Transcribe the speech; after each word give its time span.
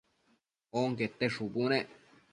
onquete 0.79 1.25
shubu 1.33 1.63
nec 1.71 1.87